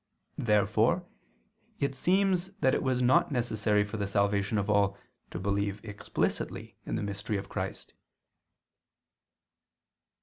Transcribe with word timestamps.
Therefore 0.39 1.05
it 1.79 1.93
seems 1.93 2.49
that 2.61 2.73
it 2.73 2.81
was 2.81 3.03
not 3.03 3.31
necessary 3.31 3.83
for 3.83 3.97
the 3.97 4.07
salvation 4.07 4.57
of 4.57 4.67
all 4.67 4.97
to 5.29 5.37
believe 5.37 5.79
explicitly 5.85 6.75
in 6.87 6.95
the 6.95 7.03
mystery 7.03 7.37
of 7.37 7.49
Christ. 7.49 7.93